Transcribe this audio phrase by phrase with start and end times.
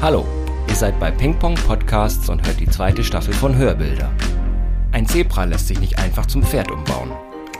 [0.00, 0.26] Hallo,
[0.68, 4.10] ihr seid bei Pingpong Podcasts und hört die zweite Staffel von Hörbilder.
[4.92, 7.10] Ein Zebra lässt sich nicht einfach zum Pferd umbauen,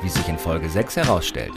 [0.03, 1.53] wie sich in Folge 6 herausstellt.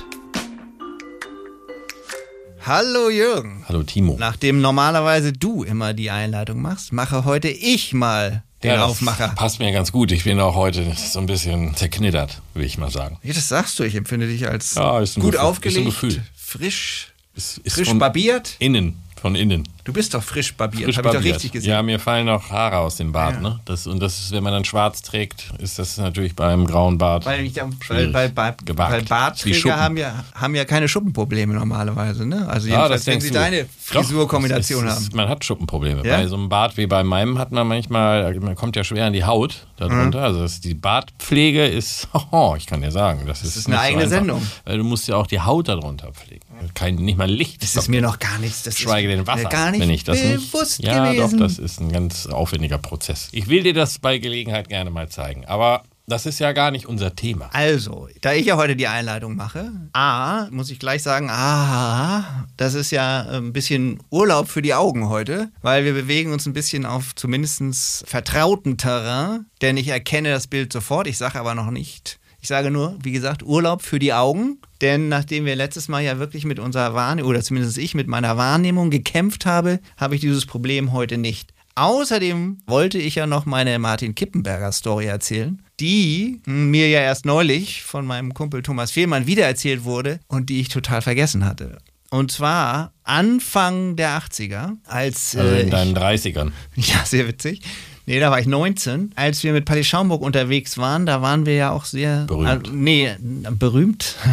[2.65, 3.63] Hallo Jürgen.
[3.67, 4.15] Hallo Timo.
[4.19, 9.29] Nachdem normalerweise du immer die Einleitung machst, mache heute ich mal den das Aufmacher.
[9.29, 10.11] Passt mir ganz gut.
[10.11, 13.17] Ich bin auch heute so ein bisschen zerknittert, will ich mal sagen.
[13.23, 13.83] Ja, das sagst du.
[13.83, 15.45] Ich empfinde dich als Ja, ist ein gut Gefühl.
[15.47, 16.23] aufgelegt, Ist ein Gefühl.
[16.35, 18.55] frisch, Es ist frisch barbiert.
[18.59, 19.67] innen, von innen.
[19.83, 21.69] Du bist doch frisch barbiert, Frisch habe ich doch richtig gesehen.
[21.69, 23.35] Ja, mir fallen noch Haare aus dem Bart.
[23.35, 23.41] Ja.
[23.41, 23.59] Ne?
[23.65, 27.25] Das, und das ist, wenn man dann schwarz trägt, ist das natürlich beim grauen Bart.
[27.25, 32.25] Weil, ich, weil, weil, weil, weil Bartträger haben ja, haben ja keine Schuppenprobleme normalerweise.
[32.25, 32.47] Ne?
[32.47, 33.39] Also Ja, jedenfalls, wenn denkst sie du.
[33.39, 35.09] deine Frisurkombination haben.
[35.13, 36.05] Man hat Schuppenprobleme.
[36.05, 36.17] Ja?
[36.17, 39.13] Bei so einem Bart wie bei meinem hat man manchmal, man kommt ja schwer an
[39.13, 40.19] die Haut darunter.
[40.19, 40.25] Mhm.
[40.25, 44.03] Also das, die Bartpflege ist, oh, ich kann dir sagen, das ist, ist eine eigene
[44.05, 44.09] so.
[44.09, 44.47] Sendung.
[44.65, 46.41] Weil du musst ja auch die Haut darunter pflegen.
[46.73, 47.63] Kein, nicht mal Licht.
[47.63, 48.63] Das ist mir noch gar nichts.
[48.63, 50.51] Das Schweige denn Wasser, gar nicht wenn ich das nicht.
[50.51, 51.37] bewusst Ja, gewesen.
[51.37, 53.29] doch, das ist ein ganz aufwendiger Prozess.
[53.31, 56.87] Ich will dir das bei Gelegenheit gerne mal zeigen, aber das ist ja gar nicht
[56.87, 57.49] unser Thema.
[57.53, 62.73] Also, da ich ja heute die Einleitung mache, A, muss ich gleich sagen, ah, das
[62.73, 66.85] ist ja ein bisschen Urlaub für die Augen heute, weil wir bewegen uns ein bisschen
[66.85, 72.19] auf zumindest vertrauten Terrain, denn ich erkenne das Bild sofort, ich sage aber noch nicht.
[72.41, 76.17] Ich sage nur, wie gesagt, Urlaub für die Augen, denn nachdem wir letztes Mal ja
[76.19, 80.45] wirklich mit unserer Wahrnehmung, oder zumindest ich mit meiner Wahrnehmung gekämpft habe, habe ich dieses
[80.47, 81.53] Problem heute nicht.
[81.75, 87.83] Außerdem wollte ich ja noch meine Martin Kippenberger Story erzählen, die mir ja erst neulich
[87.83, 91.77] von meinem Kumpel Thomas Fehlmann wiedererzählt wurde und die ich total vergessen hatte.
[92.09, 96.51] Und zwar Anfang der 80er, als Also äh, in ich- deinen 30ern.
[96.75, 97.61] ja, sehr witzig.
[98.05, 99.11] Nee, da war ich 19.
[99.15, 102.67] Als wir mit Patti Schaumburg unterwegs waren, da waren wir ja auch sehr Berühmt.
[102.67, 103.15] Äh, nee,
[103.51, 104.15] berühmt.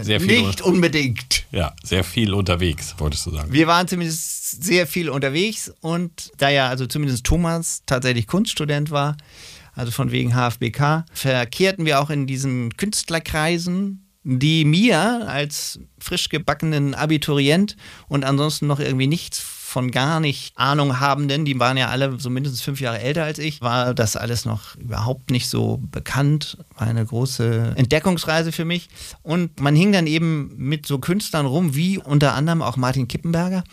[0.00, 1.44] Sehr viel, Nicht unbedingt.
[1.50, 3.52] ja, sehr viel unterwegs, wolltest du sagen.
[3.52, 9.16] Wir waren zumindest sehr viel unterwegs und da ja also zumindest Thomas tatsächlich Kunststudent war,
[9.74, 16.94] also von wegen HFBK, verkehrten wir auch in diesen Künstlerkreisen, die mir als frisch gebackenen
[16.94, 17.76] Abiturient
[18.06, 19.40] und ansonsten noch irgendwie nichts
[19.72, 23.38] von gar nicht Ahnung habenden, die waren ja alle so mindestens fünf Jahre älter als
[23.38, 26.58] ich, war das alles noch überhaupt nicht so bekannt.
[26.76, 28.88] War eine große Entdeckungsreise für mich.
[29.22, 33.64] Und man hing dann eben mit so Künstlern rum, wie unter anderem auch Martin Kippenberger.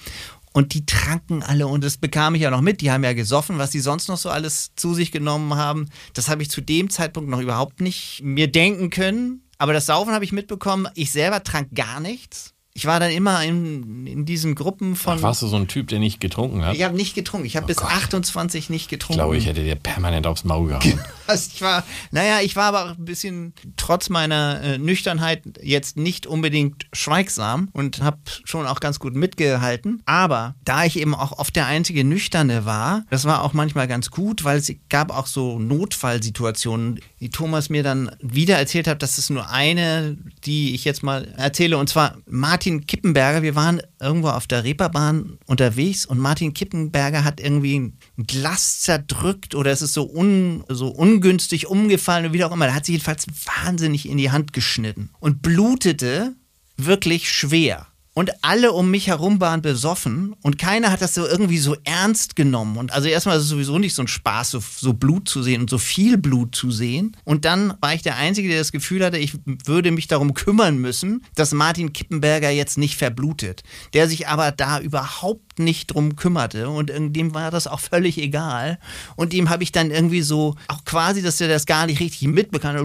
[0.54, 2.82] Und die tranken alle und das bekam ich ja noch mit.
[2.82, 5.90] Die haben ja gesoffen, was die sonst noch so alles zu sich genommen haben.
[6.14, 9.44] Das habe ich zu dem Zeitpunkt noch überhaupt nicht mir denken können.
[9.58, 10.88] Aber das Saufen habe ich mitbekommen.
[10.96, 12.54] Ich selber trank gar nichts.
[12.80, 15.18] Ich war dann immer in, in diesen Gruppen von.
[15.18, 16.78] Ach, warst du so ein Typ, der nicht getrunken hat?
[16.78, 17.46] ich habe nicht getrunken.
[17.46, 17.92] Ich habe bis Gott.
[17.92, 19.16] 28 nicht Ich getrunken.
[19.20, 21.00] glaube, ich hätte dir permanent aufs Maul gehauen.
[21.30, 25.96] Also ich war, naja, ich war aber auch ein bisschen trotz meiner äh, Nüchternheit jetzt
[25.96, 30.02] nicht unbedingt schweigsam und habe schon auch ganz gut mitgehalten.
[30.08, 34.10] Aber da ich eben auch oft der einzige Nüchterne war, das war auch manchmal ganz
[34.10, 39.04] gut, weil es gab auch so Notfallsituationen, die Thomas mir dann wieder erzählt hat.
[39.04, 41.78] Das ist nur eine, die ich jetzt mal erzähle.
[41.78, 43.42] Und zwar Martin Kippenberger.
[43.42, 47.98] Wir waren irgendwo auf der Reeperbahn unterwegs und Martin Kippenberger hat irgendwie ein
[48.28, 52.68] Glas zerdrückt oder es ist so, un, so ungünstig umgefallen und wie auch immer.
[52.68, 56.36] Er hat sich jedenfalls wahnsinnig in die Hand geschnitten und blutete
[56.78, 57.88] wirklich schwer.
[58.20, 62.36] Und alle um mich herum waren besoffen und keiner hat das so irgendwie so ernst
[62.36, 62.76] genommen.
[62.76, 65.62] Und also erstmal ist es sowieso nicht so ein Spaß, so, so Blut zu sehen
[65.62, 67.16] und so viel Blut zu sehen.
[67.24, 70.80] Und dann war ich der Einzige, der das Gefühl hatte, ich würde mich darum kümmern
[70.80, 73.64] müssen, dass Martin Kippenberger jetzt nicht verblutet.
[73.94, 78.80] Der sich aber da überhaupt nicht drum kümmerte und dem war das auch völlig egal.
[79.16, 82.28] Und ihm habe ich dann irgendwie so, auch quasi, dass er das gar nicht richtig
[82.28, 82.76] mitbekam,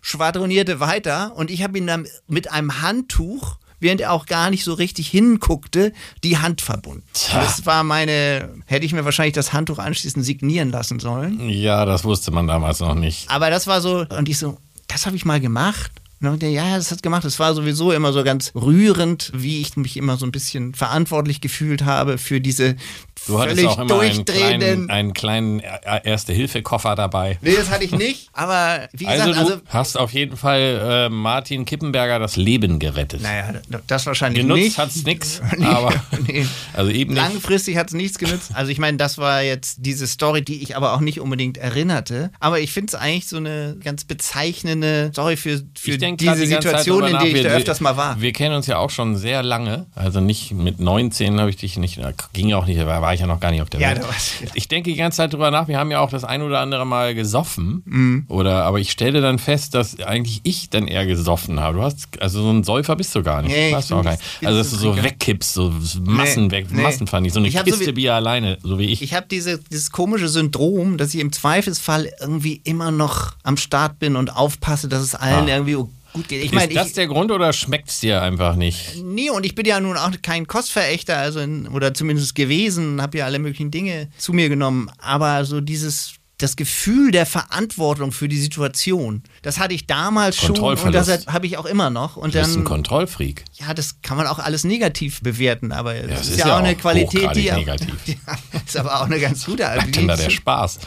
[0.00, 1.36] schwadronierte weiter.
[1.36, 5.08] Und ich habe ihn dann mit einem Handtuch während er auch gar nicht so richtig
[5.08, 5.92] hinguckte,
[6.24, 7.04] die Hand verbunden.
[7.32, 11.48] Das war meine, hätte ich mir wahrscheinlich das Handtuch anschließend signieren lassen sollen.
[11.48, 13.30] ja, das wusste man damals noch nicht.
[13.30, 15.90] Aber das war so, und ich so, das habe ich mal gemacht.
[16.22, 17.24] Und ja, das hat gemacht.
[17.26, 21.42] Es war sowieso immer so ganz rührend, wie ich mich immer so ein bisschen verantwortlich
[21.42, 22.76] gefühlt habe für diese
[23.26, 27.38] Du hattest völlig auch immer einen kleinen, einen kleinen Erste-Hilfe-Koffer dabei.
[27.42, 28.28] nee, das hatte ich nicht.
[28.32, 32.78] Aber wie gesagt, Also du also, hast auf jeden Fall äh, Martin Kippenberger das Leben
[32.78, 33.22] gerettet.
[33.22, 33.54] naja,
[33.86, 34.78] das wahrscheinlich Genutzt nicht.
[34.78, 35.92] hat's nix, Nee, aber
[36.26, 36.46] nee.
[36.74, 37.22] also eben nicht.
[37.22, 38.50] Langfristig hat es nichts genützt.
[38.54, 42.30] Also ich meine, das war jetzt diese Story, die ich aber auch nicht unbedingt erinnerte.
[42.40, 47.04] Aber ich finde es eigentlich so eine ganz bezeichnende Story für, für diese die Situation,
[47.04, 48.20] in der ich Wir- da öfters mal war.
[48.20, 49.86] Wir kennen uns ja auch schon sehr lange.
[49.94, 52.00] Also nicht mit 19 habe ich dich nicht,
[52.32, 54.02] ging auch nicht, da war ich ja noch gar nicht auf der Ja, Welt.
[54.02, 54.46] ja.
[54.54, 55.66] Ich denke die ganze Zeit drüber nach.
[55.68, 57.82] Wir haben ja auch das ein oder andere Mal gesoffen.
[57.84, 58.24] Mhm.
[58.28, 61.78] Oder, aber ich stelle dann fest, dass eigentlich ich dann eher gesoffen habe.
[61.78, 63.50] Du hast, also so ein Säufer bist du gar nicht.
[63.52, 65.72] Nee, ich bin gar nicht- Also, dass du so wegkippst, so
[66.04, 66.82] Massen weg, nee.
[66.82, 67.32] Massen fand ich.
[67.32, 69.02] So eine Ich hab so Kiste wie- Bier alleine, so wie ich.
[69.02, 73.98] Ich habe diese, dieses komische Syndrom, dass ich im Zweifelsfall irgendwie immer noch am Start
[73.98, 75.54] bin und aufpasse, dass es allen Ah.
[75.56, 75.76] irgendwie
[76.16, 76.40] gut geht.
[76.40, 78.96] Ich ist meine, das ich, der Grund oder schmeckt es dir einfach nicht?
[79.02, 83.18] Nee, und ich bin ja nun auch kein Kostverächter, also in, oder zumindest gewesen, habe
[83.18, 84.90] ja alle möglichen Dinge zu mir genommen.
[84.98, 90.58] Aber so dieses, das Gefühl der Verantwortung für die Situation, das hatte ich damals schon
[90.58, 92.16] und das habe ich auch immer noch.
[92.16, 93.44] Und Du bist ein dann, Kontrollfreak.
[93.54, 96.54] ja, das kann man auch alles negativ bewerten, aber das das ist, ist ja, ja
[96.56, 97.94] auch eine Qualität, die negativ.
[98.06, 99.66] Ja, ist aber auch eine ganz gute.
[99.68, 100.78] Also Was denn da der die, Spaß?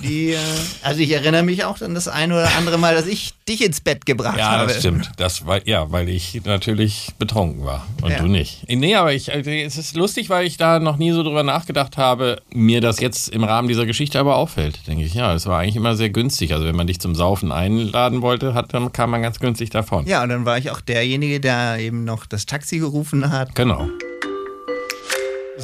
[0.00, 0.38] die, äh,
[0.82, 3.80] also ich erinnere mich auch an das eine oder andere Mal, dass ich dich ins
[3.80, 4.68] Bett gebracht Ja, habe.
[4.72, 5.10] das stimmt.
[5.18, 8.18] Das war, ja, weil ich natürlich betrunken war und Ja.
[8.18, 8.64] du nicht.
[8.68, 11.96] Nee, aber ich, also es ist lustig, weil ich da noch nie so drüber nachgedacht
[11.96, 14.79] habe, mir das jetzt im Rahmen dieser Geschichte aber auffällt.
[14.86, 16.52] Denke ich, ja, es war eigentlich immer sehr günstig.
[16.52, 20.06] Also wenn man dich zum Saufen einladen wollte, hat, dann kam man ganz günstig davon.
[20.06, 23.54] Ja, und dann war ich auch derjenige, der eben noch das Taxi gerufen hat.
[23.54, 23.88] Genau.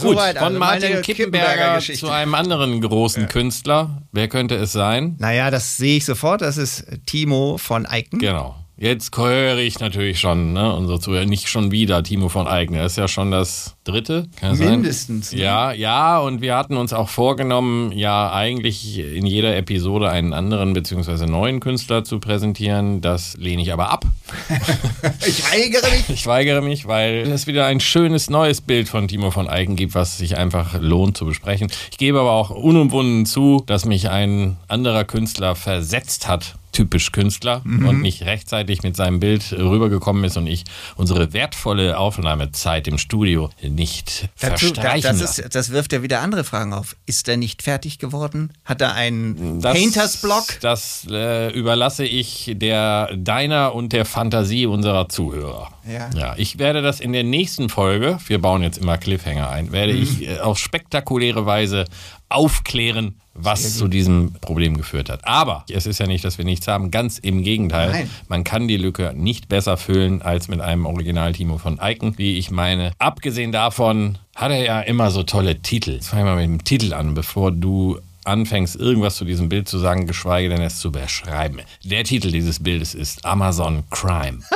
[0.00, 2.06] Gut, Soweit von also Martin meine Kippenberger Geschichte.
[2.06, 4.02] zu einem anderen großen Künstler.
[4.12, 5.16] Wer könnte es sein?
[5.18, 6.42] Naja, das sehe ich sofort.
[6.42, 8.18] Das ist Timo von Eiken.
[8.18, 8.54] Genau.
[8.78, 12.82] Jetzt höre ich natürlich schon, ne, unsere Zuhörer, nicht schon wieder Timo von Eigner.
[12.82, 14.26] Das ist ja schon das dritte.
[14.38, 14.70] Kann das sein?
[14.70, 15.32] Mindestens.
[15.32, 15.40] ne?
[15.40, 20.74] Ja, ja, und wir hatten uns auch vorgenommen, ja, eigentlich in jeder Episode einen anderen
[20.74, 21.24] bzw.
[21.24, 23.00] neuen Künstler zu präsentieren.
[23.00, 24.04] Das lehne ich aber ab.
[25.26, 26.10] Ich weigere mich.
[26.10, 29.94] Ich weigere mich, weil es wieder ein schönes neues Bild von Timo von Eiken gibt,
[29.94, 31.68] was sich einfach lohnt zu besprechen.
[31.90, 36.56] Ich gebe aber auch unumwunden zu, dass mich ein anderer Künstler versetzt hat.
[36.76, 37.88] Typisch Künstler Mhm.
[37.88, 40.64] und nicht rechtzeitig mit seinem Bild rübergekommen ist und ich
[40.96, 46.20] unsere wertvolle Aufnahmezeit im Studio nicht Dazu, da, verstreichen das, ist, das wirft ja wieder
[46.20, 46.94] andere Fragen auf.
[47.06, 48.52] Ist er nicht fertig geworden?
[48.66, 50.60] Hat er einen Das- Painters-Block?
[50.60, 55.70] Das äh, überlasse ich der deiner und der Fantasie unserer Zuhörer.
[55.88, 56.10] Ja.
[56.14, 56.34] ja.
[56.36, 60.02] Ich werde das in der nächsten Folge, wir bauen jetzt immer Cliffhanger ein, werde Mhm.
[60.02, 61.84] ich äh, auf spektakuläre Weise
[62.28, 65.26] aufklären, was zu diesem Problem geführt hat.
[65.26, 67.90] Aber es ist ja nicht, dass wir nichts haben, ganz im Gegenteil.
[67.92, 68.10] Nein.
[68.28, 72.50] Man kann die Lücke nicht besser füllen als mit einem Original-Timo von Eiken, wie ich
[72.50, 72.92] meine.
[72.98, 75.92] Abgesehen davon hat er ja immer so tolle Titel.
[75.92, 79.68] Jetzt fangen wir mal mit dem Titel an, bevor du anfängst, irgendwas zu diesem Bild
[79.68, 81.60] zu sagen, geschweige denn es zu beschreiben.
[81.84, 84.40] Der Titel dieses Bildes ist Amazon Crime.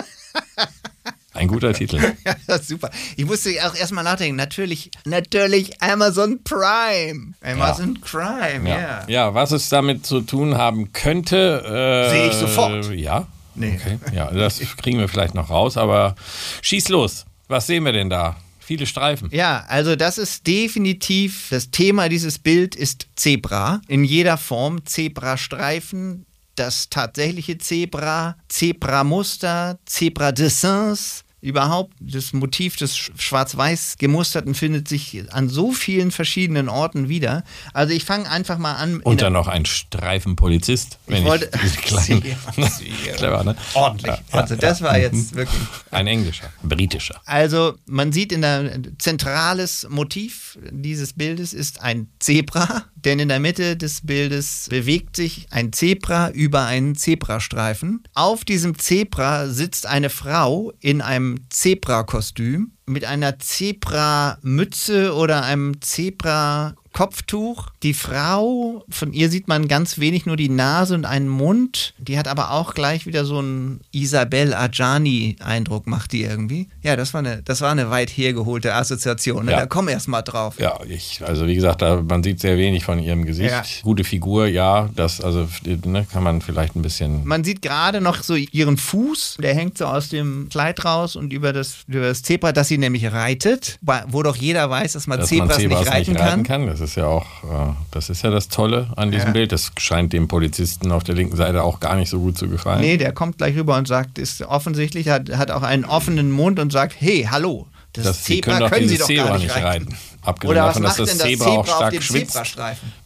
[1.32, 2.00] Ein guter Titel.
[2.24, 2.90] Ja, super.
[3.16, 4.36] Ich musste auch erstmal nachdenken.
[4.36, 7.34] Natürlich, natürlich Amazon Prime.
[7.42, 8.80] Amazon Crime, ja.
[8.80, 9.04] Ja.
[9.08, 11.62] ja, was es damit zu tun haben könnte.
[11.64, 12.90] Äh, Sehe ich sofort.
[12.92, 13.28] Ja.
[13.54, 13.78] Nee.
[13.80, 13.98] Okay.
[14.14, 16.14] Ja, das kriegen wir vielleicht noch raus, aber
[16.62, 17.26] schieß los.
[17.48, 18.36] Was sehen wir denn da?
[18.58, 19.28] Viele Streifen.
[19.32, 23.80] Ja, also das ist definitiv, das Thema dieses Bild ist Zebra.
[23.88, 24.86] In jeder Form.
[24.86, 26.24] Zebrastreifen,
[26.60, 31.24] das tatsächliche Zebra, Zebramuster, Zebra-Dessins.
[31.40, 37.44] Überhaupt, das Motiv des sch- schwarz-weiß gemusterten findet sich an so vielen verschiedenen Orten wieder.
[37.72, 39.00] Also ich fange einfach mal an.
[39.00, 40.98] Und dann noch ein Streifenpolizist.
[41.06, 42.22] wenn wollte- diese kleinen,
[42.56, 43.14] Sehr, sehr.
[43.16, 43.56] clever, ne?
[43.74, 44.14] ordentlich.
[44.32, 45.60] Also das war jetzt wirklich.
[45.90, 47.20] Ein englischer, britischer.
[47.24, 53.40] Also man sieht in der zentrales Motiv dieses Bildes ist ein Zebra, denn in der
[53.40, 58.02] Mitte des Bildes bewegt sich ein Zebra über einen Zebrastreifen.
[58.14, 66.74] Auf diesem Zebra sitzt eine Frau in einem Zebrakostüm mit einer Zebramütze oder einem Zebra
[66.92, 67.68] Kopftuch.
[67.82, 71.94] Die Frau, von ihr sieht man ganz wenig nur die Nase und einen Mund.
[71.98, 76.68] Die hat aber auch gleich wieder so einen Isabel Adjani-Eindruck, macht die irgendwie.
[76.82, 79.46] Ja, das war eine, das war eine weit hergeholte Assoziation.
[79.46, 79.52] Ne?
[79.52, 79.60] Ja.
[79.60, 80.58] Da komm erst mal drauf.
[80.58, 83.50] Ja, ich, also wie gesagt, da, man sieht sehr wenig von ihrem Gesicht.
[83.50, 83.62] Ja.
[83.82, 87.24] Gute Figur, ja, das also ne, kann man vielleicht ein bisschen.
[87.24, 91.32] Man sieht gerade noch so ihren Fuß, der hängt so aus dem Kleid raus und
[91.32, 93.78] über das, über das Zebra, das sie nämlich reitet,
[94.08, 96.42] wo doch jeder weiß, dass man dass Zebras, man Zebras nicht reiten kann.
[96.42, 96.79] kann.
[96.80, 99.32] Das ist ja auch, äh, das ist ja das Tolle an diesem Ja.
[99.32, 99.52] Bild.
[99.52, 102.80] Das scheint dem Polizisten auf der linken Seite auch gar nicht so gut zu gefallen.
[102.80, 106.58] Nee, der kommt gleich rüber und sagt, ist offensichtlich, hat, hat auch einen offenen Mund
[106.58, 109.42] und sagt, hey, hallo, das, das, Sie Zebra können doch können Sie doch gar nicht
[109.44, 109.66] nicht reiten.
[109.92, 109.96] reiten.
[110.22, 112.38] Abgesehen Oder davon, dass macht das denn das Zebra auch stark schwitzt,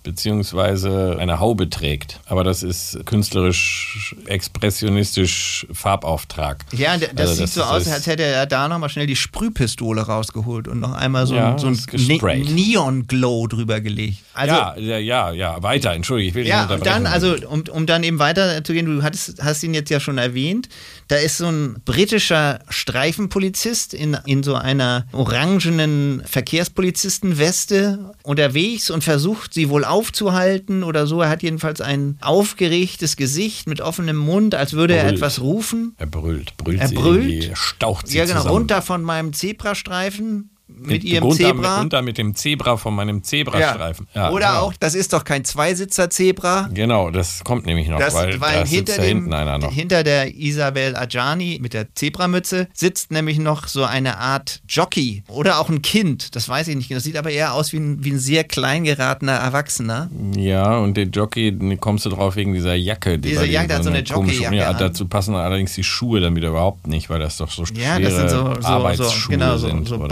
[0.02, 2.20] beziehungsweise eine Haube trägt.
[2.26, 6.64] Aber das ist künstlerisch, expressionistisch Farbauftrag.
[6.72, 10.02] Ja, das Also sieht das so aus, als hätte er da nochmal schnell die Sprühpistole
[10.02, 11.78] rausgeholt und noch einmal so, Ja, ein, so ein.
[12.06, 14.18] Ne Neon-Glow drüber gelegt.
[14.34, 17.04] Also, ja, ja, ja, ja, weiter, entschuldige, ich will Ja, nicht und unterbrechen.
[17.04, 20.00] dann, also um, um dann eben weiter zu gehen, du hattest, hast ihn jetzt ja
[20.00, 20.68] schon erwähnt,
[21.08, 29.52] Da ist so ein britischer Streifenpolizist in, in so einer orangenen Verkehrspolizistenweste unterwegs und versucht,
[29.54, 31.20] sie wohl aufzuhalten oder so.
[31.20, 35.16] Er hat jedenfalls ein aufgeregtes Gesicht mit offenem Mund, als würde er Brüllt.
[35.16, 35.94] etwas rufen.
[35.98, 37.50] Er brüllt, brüllt Er sie brüllt.
[37.54, 38.54] staucht sie Ja, genau, zusammen.
[38.56, 41.78] runter von meinem Zebrastreifen mit ihrem runter, Zebra.
[41.78, 44.06] Runter mit dem Zebra von meinem Zebrastreifen.
[44.14, 44.60] Ja, Oder genau.
[44.60, 46.68] auch, das ist doch kein Zweisitzer-Zebra.
[46.72, 49.72] Genau, das kommt nämlich noch, Das, weil, weil da hinter, dem, noch.
[49.72, 55.58] hinter der Isabel Adjani mit der Zebramütze sitzt nämlich noch so eine Art Jockey oder
[55.60, 56.34] auch ein Kind.
[56.36, 56.88] Das weiß ich nicht.
[56.88, 56.96] genau.
[56.98, 60.10] Das sieht aber eher aus wie ein, wie ein sehr klein geratener Erwachsener.
[60.36, 63.18] Ja, und der Jockey, den kommst du drauf wegen dieser Jacke.
[63.18, 66.36] Die Diese Jacke, hat so eine komische- Jockeyjacke Ja, dazu passen allerdings die Schuhe dann
[66.36, 69.36] wieder überhaupt nicht, weil das doch so Ja, schwere das sind so, so, so, Arbeitsschuhe
[69.36, 69.88] genau, so, sind.
[69.88, 70.08] so oder?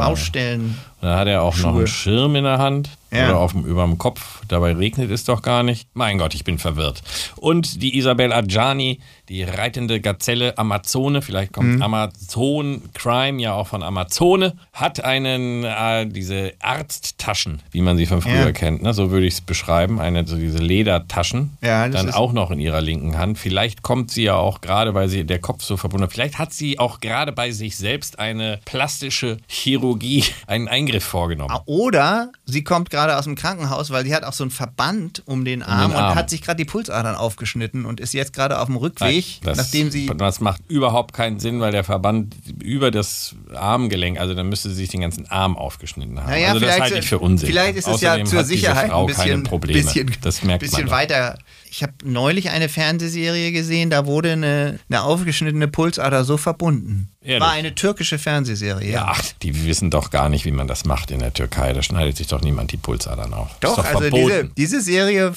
[0.52, 0.91] Baustellen.
[1.02, 1.78] Dann hat er auch noch Schuhe.
[1.78, 3.28] einen Schirm in der Hand Ja.
[3.28, 4.40] oder auf dem, über dem Kopf.
[4.48, 5.86] Dabei regnet es doch gar nicht.
[5.94, 7.02] Mein Gott, ich bin verwirrt.
[7.36, 11.82] Und die Isabel Adjani, die reitende Gazelle Amazone, vielleicht kommt Mhm.
[11.82, 18.22] Amazon Crime ja auch von Amazone, hat einen, äh, diese Arzttaschen, wie man sie von
[18.22, 18.52] früher Ja.
[18.52, 18.92] kennt, ne?
[18.94, 22.80] so würde ich es beschreiben, eine, so diese Ledertaschen, Ja, dann auch noch in ihrer
[22.80, 23.38] linken Hand.
[23.38, 26.52] Vielleicht kommt sie ja auch gerade, weil sie der Kopf so verbunden ist, vielleicht hat
[26.52, 31.56] sie auch gerade bei sich selbst eine plastische Chirurgie, einen Eingriff vorgenommen.
[31.66, 35.44] Oder sie kommt gerade aus dem Krankenhaus, weil sie hat auch so einen Verband um
[35.44, 36.10] den Arm, Arm.
[36.10, 39.58] und hat sich gerade die Pulsadern aufgeschnitten und ist jetzt gerade auf dem Rückweg, das,
[39.58, 40.10] nachdem sie.
[40.16, 44.76] Das macht überhaupt keinen Sinn, weil der Verband über das Armgelenk, also dann müsste sie
[44.76, 46.30] sich den ganzen Arm aufgeschnitten haben.
[46.30, 47.48] Naja, also das vielleicht, halte ich für Unsinn.
[47.48, 51.38] Vielleicht ist es Außerdem ja zur Sicherheit ein bisschen, bisschen, bisschen weiter.
[51.70, 57.11] Ich habe neulich eine Fernsehserie gesehen, da wurde eine, eine aufgeschnittene Pulsader so verbunden.
[57.24, 57.40] Ehrlich?
[57.40, 58.90] War eine türkische Fernsehserie.
[58.92, 59.06] Ja.
[59.08, 61.72] Ach, die wissen doch gar nicht, wie man das macht in der Türkei.
[61.72, 63.48] Da schneidet sich doch niemand die Pulsadern auf.
[63.60, 64.52] Doch, ist doch also diese, verboten.
[64.56, 65.32] diese Serie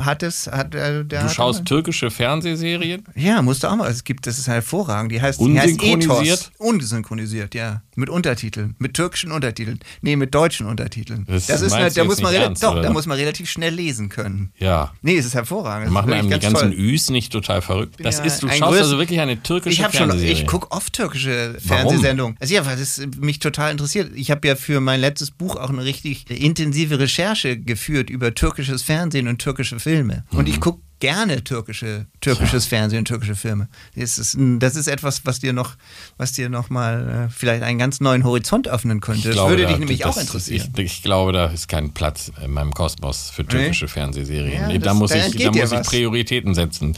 [0.00, 0.46] hat es.
[0.48, 3.04] Hat, äh, Du schaust türkische Fernsehserien?
[3.14, 3.88] Ja, musst du auch mal.
[3.88, 5.12] Es gibt, das ist hervorragend.
[5.12, 6.40] Die heißt, die heißt Unsynchronisiert?
[6.40, 6.50] Ethos.
[6.58, 7.82] Unsynchronisiert, ja.
[7.94, 8.74] Mit Untertiteln.
[8.78, 9.78] Mit türkischen Untertiteln.
[10.02, 11.24] Nee, mit deutschen Untertiteln.
[11.28, 12.82] Das ist, meinst eine, du da muss man ernst, doch, oder?
[12.82, 14.52] da muss man relativ schnell lesen können.
[14.58, 14.92] Ja.
[15.02, 15.88] Nee, es ist hervorragend.
[15.88, 16.78] Ist Machen einem die ganz ganzen toll.
[16.78, 17.96] Üs nicht total verrückt?
[18.02, 20.42] Das ja ist, du schaust also wirklich eine türkische Ich habe schon, Fernsehserie.
[20.42, 21.60] ich gucke oft türkische Warum?
[21.60, 22.36] Fernsehsendungen.
[22.40, 24.10] Also ja, weil das mich total interessiert.
[24.14, 28.82] Ich habe ja für mein letztes Buch auch eine richtig intensive Recherche geführt über türkisches
[28.82, 30.24] Fernsehen und türkische Filme.
[30.32, 30.54] Und Mhm.
[30.54, 33.68] ich gucke gerne türkische, türkisches Fernsehen und türkische Filme.
[33.94, 35.76] Das ist, das ist etwas, was dir noch,
[36.16, 39.30] was dir noch mal äh, vielleicht einen ganz neuen Horizont öffnen könnte.
[39.30, 40.72] Ich Das würde da- dich nämlich das, auch interessieren.
[40.76, 44.52] Ich, ich glaube, da ist kein Platz in meinem Kosmos für türkische Fernsehserien.
[44.62, 45.82] Ja, Nee, da das- muss da ich, entgeht da muss ich.
[45.86, 46.96] Prioritäten setzen.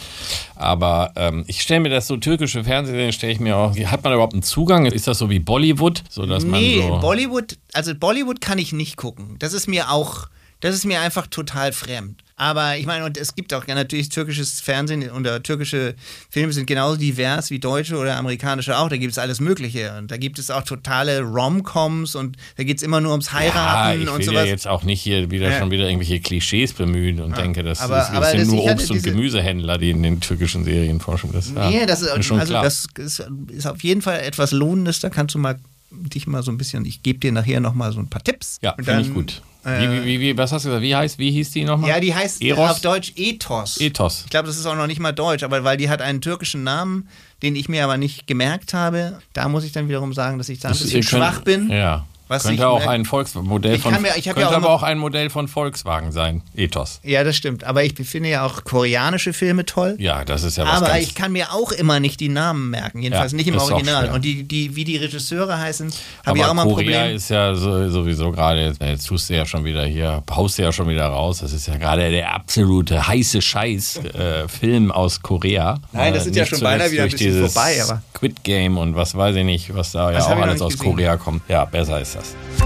[0.56, 3.76] Aber ähm, ich stelle mir das so türkische Fernsehserien, stelle ich mir auch.
[3.76, 4.86] Hat man überhaupt einen Zugang?
[4.86, 8.72] Ist das so wie Bollywood, so dass nee, man so Bollywood, also Bollywood kann ich
[8.72, 9.36] nicht gucken.
[9.38, 10.28] Das ist mir auch,
[10.60, 12.22] das ist mir einfach total fremd.
[12.36, 15.94] Aber ich meine, und es gibt auch ja natürlich türkisches Fernsehen oder türkische
[16.30, 18.88] Filme sind genauso divers wie deutsche oder amerikanische auch.
[18.88, 19.94] Da gibt es alles Mögliche.
[19.98, 23.32] Und da gibt es auch totale Rom-Coms und da geht es immer nur ums Ja,
[23.34, 24.44] Heiraten ich und will sowas.
[24.44, 25.58] ja jetzt auch nicht hier wieder Ja.
[25.58, 29.02] schon wieder irgendwelche Klischees bemühen und denke, das, Aber- ist, das sind nur Obst- und
[29.02, 31.32] Gemüsehändler, die in den türkischen Serien forschen.
[31.32, 32.62] Das, ja, Nee, das ist, ist schon also klar.
[32.64, 35.00] das ist, ist auf jeden Fall etwas Lohnendes.
[35.00, 35.58] Da kannst du mal
[35.90, 38.56] dich mal so ein bisschen, ich gebe dir nachher noch mal so ein paar Tipps.
[38.62, 39.42] ja, Und finde ich gut.
[39.64, 40.82] Äh, wie, wie, wie, was hast du gesagt?
[40.82, 41.90] Wie heißt, wie hieß die nochmal?
[41.90, 42.70] Ja, die heißt Eros?
[42.70, 43.80] auf Deutsch Ethos.
[43.80, 44.22] Ethos.
[44.24, 46.64] Ich glaube, das ist auch noch nicht mal deutsch, aber weil die hat einen türkischen
[46.64, 47.08] Namen,
[47.42, 50.60] den ich mir aber nicht gemerkt habe, da muss ich dann wiederum sagen, dass ich
[50.60, 51.70] da ein bisschen schwach bin.
[51.70, 52.06] Ja.
[52.30, 55.30] Was könnte ich auch ein Volksmodell von mir- könnte ja auch aber auch ein Modell
[55.30, 56.42] von Volkswagen sein.
[56.54, 57.00] Ethos.
[57.02, 57.64] Ja, das stimmt.
[57.64, 59.96] Aber ich finde ja auch koreanische Filme toll.
[59.98, 63.02] Ja, das ist ja was aber ich kann mir auch immer nicht die Namen merken,
[63.02, 64.10] jedenfalls Ja, nicht im Original.
[64.10, 65.92] Und die, die, wie die Regisseure heißen,
[66.24, 67.16] habe ich auch mal ein Korea Problem.
[67.16, 70.62] ist ja so, sowieso gerade, jetzt, jetzt tust du ja schon wieder hier, haust du
[70.62, 71.38] ja schon wieder raus.
[71.40, 75.78] Das ist ja gerade der absolute heiße Scheiß äh, Film aus Korea.
[75.92, 78.78] Nein, das Äh, sind ja nicht schon beinahe wieder ein bisschen vorbei, aber- Squid Game
[78.78, 80.90] und was weiß ich nicht, was da Das ja auch alles aus gesehen.
[80.92, 81.42] Korea kommt.
[81.48, 82.59] Ja, besser ist das.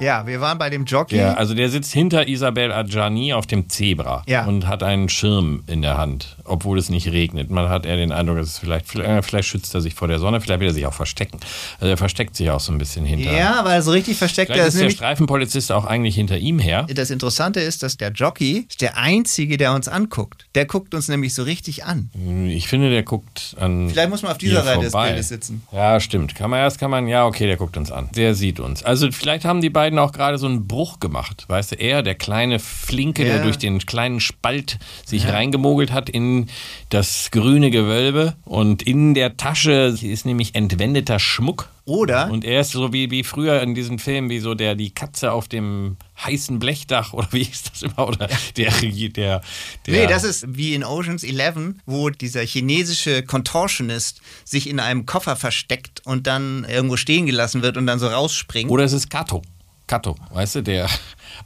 [0.00, 1.16] Ja, wir waren bei dem Jockey.
[1.16, 4.44] Ja, also der sitzt hinter Isabel Adjani auf dem Zebra Ja.
[4.46, 7.50] und hat einen Schirm in der Hand, obwohl es nicht regnet.
[7.50, 10.20] Man hat eher den Eindruck, dass es vielleicht, äh, vielleicht schützt er sich vor der
[10.20, 11.40] Sonne, vielleicht will er sich auch verstecken.
[11.80, 13.32] Also er versteckt sich auch so ein bisschen hinter.
[13.32, 14.90] ja, weil so richtig versteckt er ist ist der.
[14.90, 16.86] Streifenpolizist auch eigentlich hinter ihm her.
[16.94, 20.46] Das Interessante ist, dass der Jockey ist der Einzige, der uns anguckt.
[20.54, 22.10] Der guckt uns nämlich so richtig an.
[22.48, 23.88] Ich finde, der guckt an.
[23.90, 24.92] Vielleicht muss man auf dieser Seite des.
[24.92, 25.62] Bildes sitzen.
[25.72, 26.36] Ja, stimmt.
[26.36, 28.08] Kann man erst, kann man, ja, okay, der guckt uns an.
[28.14, 28.84] Der sieht uns.
[28.84, 31.46] Also vielleicht haben die beiden beiden auch gerade so einen Bruch gemacht.
[31.48, 33.34] Weißt du, er, der kleine Flinke, Ja.
[33.34, 36.48] der durch den kleinen Spalt sich reingemogelt hat in
[36.90, 41.70] das grüne Gewölbe und in der Tasche ist nämlich entwendeter Schmuck.
[41.86, 42.30] Oder?
[42.30, 45.32] Und er ist so wie, wie früher in diesem Film, wie so der die Katze
[45.32, 48.06] auf dem heißen Blechdach oder wie ist das immer?
[48.06, 48.28] Oder
[48.58, 49.42] der, der, der
[49.86, 55.34] Nee, das ist wie in Oceans 11, wo dieser chinesische Contortionist sich in einem Koffer
[55.34, 58.70] versteckt und dann irgendwo stehen gelassen wird und dann so rausspringt.
[58.70, 59.40] Oder es ist Kato.
[59.88, 60.86] Kato, weißt du, der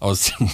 [0.00, 0.50] aus dem,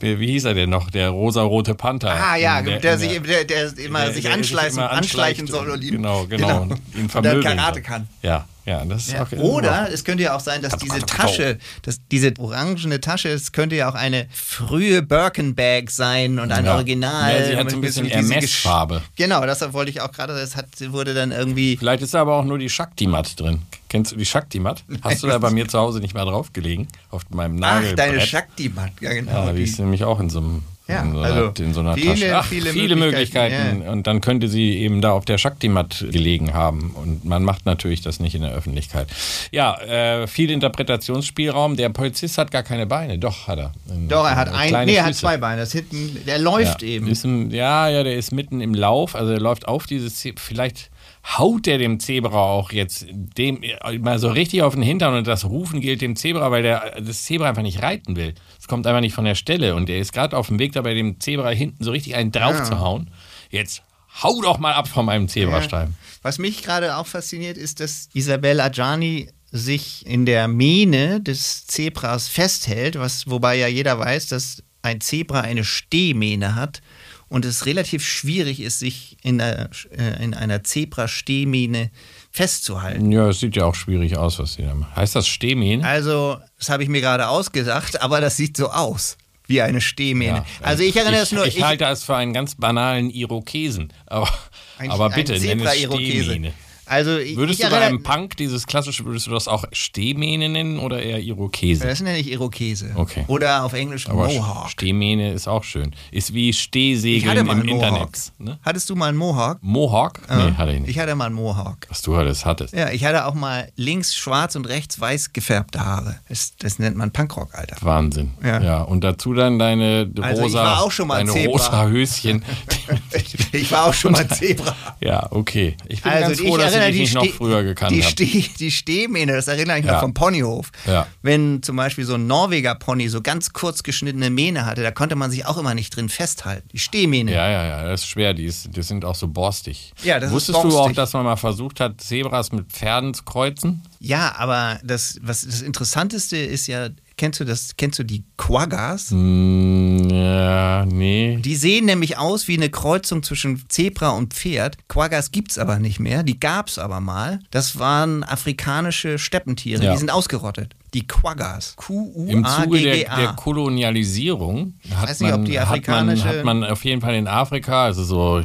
[0.00, 2.10] wie hieß er denn noch, der rosarote Panther.
[2.12, 5.70] ah ja, der, in sich, der, der immer der- sich der anschleichen, immer anschleichen soll
[5.70, 6.62] und ihn, Genau, genau.
[6.62, 8.08] und ihn dann vermöbeln Karate kann.
[8.22, 9.22] Ja, ja, das ist Ja.
[9.22, 10.98] auch Oder es könnte ja auch sein, dass diese.
[11.00, 16.66] Tasche, dass diese orangene Tasche, es könnte ja auch eine frühe Birkenbag sein und ein
[16.66, 16.74] Ja.
[16.74, 17.34] Original.
[17.40, 19.02] Ja, sie hat so ein bisschen Hermes-Farbe.
[19.16, 22.34] Genau, das wollte ich auch gerade, das hat, wurde dann irgendwie Vielleicht ist da aber
[22.36, 23.62] auch nur die Shakti-Mat drin.
[23.88, 24.84] Kennst du die Shakti-Mat?
[25.00, 26.88] Hast du da bei mir zu Hause nicht mal drauf gelegen?
[27.10, 29.46] Auf meinem Ach, Deine Shakti-Mat, ja genau.
[29.46, 31.80] Ja, die ist nämlich auch in so einem Ja, in so einer, also in so
[31.80, 32.36] einer viele, Tasche.
[32.38, 33.88] Ach, viele viele, Möglichkeiten, Möglichkeiten.
[33.90, 36.92] Und dann könnte sie eben da auf der Shakti-Mat gelegen haben.
[36.94, 39.08] Und man macht natürlich das nicht in der Öffentlichkeit.
[39.50, 41.76] Ja, äh, viel Interpretationsspielraum.
[41.76, 43.18] Der Polizist hat gar keine Beine.
[43.18, 43.72] Doch, hat er.
[44.08, 45.60] Doch, er hat ein, Kleine nee, er hat zwei Beine.
[45.60, 46.88] Das hinten, der läuft ja.
[46.88, 47.06] eben.
[47.06, 49.14] Im, ja, ja, der ist mitten im Lauf.
[49.14, 50.90] Also er läuft auf dieses Ze Vielleicht
[51.24, 53.62] haut der dem Zebra auch jetzt dem
[54.00, 57.24] mal so richtig auf den Hintern und das Rufen gilt dem Zebra, weil der das
[57.24, 58.34] Zebra einfach nicht reiten will.
[58.58, 60.94] Es kommt einfach nicht von der Stelle und der ist gerade auf dem Weg dabei,
[60.94, 63.10] dem Zebra hinten so richtig einen drauf zu hauen.
[63.50, 63.82] Jetzt
[64.22, 65.96] hau doch mal ab von meinem Zebrastreifen.
[66.22, 72.28] Was mich gerade auch fasziniert, ist, dass Isabel Adjani sich in der Mähne des Zebras
[72.28, 76.82] festhält, was, wobei ja jeder weiß, dass ein Zebra eine Stehmähne hat
[77.28, 81.90] und es relativ schwierig ist, sich in einer, äh, in einer Zebra-Stehmähne
[82.30, 83.10] festzuhalten.
[83.12, 84.94] Ja, es sieht ja auch schwierig aus, was sie da machen.
[84.96, 85.84] Heißt das Stehmähne?
[85.86, 89.16] Also, das habe ich mir gerade ausgedacht, aber das sieht so aus.
[89.46, 90.44] Wie eine Stehmähne.
[90.60, 91.46] also ich erinnere ich, das nur.
[91.46, 93.90] Ich, halte es für einen ganz banalen Irokesen.
[94.04, 94.28] Aber,
[94.76, 96.24] ein- aber ein bitte, nenn es Zebra-Irokese.
[96.24, 96.52] Stehmähne.
[96.88, 101.02] Also Würdest du bei einem Punk dieses klassische, würdest du das auch Stehmähne nennen oder
[101.02, 101.86] eher Irokese?
[101.86, 102.92] Das nenne ich Irokese.
[102.94, 103.24] Okay.
[103.28, 104.70] Oder auf Englisch Aber Mohawk.
[104.70, 105.94] Stehmähne ist auch schön.
[106.10, 107.82] Ist wie Stehsegeln mal im Mohawk.
[107.90, 108.32] Internet.
[108.38, 108.58] Ne?
[108.62, 109.58] Hattest du mal einen Mohawk?
[109.60, 110.20] Mohawk?
[110.28, 110.90] Nee, hatte ich nicht.
[110.90, 111.78] Ich hatte mal einen Mohawk.
[111.88, 112.74] Was du alles hattest.
[112.74, 116.16] Ja, ich hatte auch mal links schwarz und rechts weiß gefärbte Haare.
[116.28, 117.76] Das, das nennt man Punkrock, Alter.
[117.80, 118.32] Wahnsinn.
[118.42, 118.62] Ja.
[118.62, 118.82] Ja.
[118.82, 121.52] Und dazu dann deine rosa, Also ich war auch schon mal deine Zebra.
[121.52, 122.44] rosa Höschen.
[123.52, 124.74] Ich war auch schon mal Zebra.
[125.00, 125.76] ja, okay.
[125.88, 128.10] Ich bin Also ganz froh, dass erinnere dich nicht noch früher gekannt die, habe.
[128.12, 128.24] Ste
[128.58, 130.00] die Stehmähne, das erinnere ich noch Ja.
[130.00, 130.70] vom Ponyhof.
[130.86, 131.06] Ja.
[131.22, 135.16] Wenn zum Beispiel so ein Norweger Pony so ganz kurz geschnittene Mähne hatte, da konnte
[135.16, 136.68] man sich auch immer nicht drin festhalten.
[136.72, 137.32] Die Stehmähne.
[137.32, 138.34] Ja, ja, ja, das ist schwer.
[138.34, 139.92] Die, ist, die sind auch so borstig.
[140.02, 140.80] Ja, das ist Wusstest du borstig.
[140.80, 143.82] auch, dass man mal versucht hat, Zebras mit Pferden zu kreuzen?
[144.00, 149.10] Ja, aber das, was, das Interessanteste ist ja, kennst du das, kennst du die Quaggas?
[149.10, 151.38] Hm, ja, nee.
[151.42, 154.78] Die sehen nämlich aus wie eine Kreuzung zwischen Zebra und Pferd.
[154.88, 156.22] Quaggas gibt's aber nicht mehr.
[156.22, 157.40] Die gab's aber mal.
[157.50, 159.84] Das waren afrikanische Steppentiere.
[159.84, 159.92] Ja.
[159.92, 160.74] Die sind ausgerottet.
[160.94, 161.76] Die Quaggas.
[161.90, 163.32] Im Zuge der, der Q-U-A-G-G-A.
[163.34, 167.84] Kolonialisierung hat, nicht, ob man, die hat, man, hat man auf jeden Fall in Afrika,
[167.84, 168.42] also so,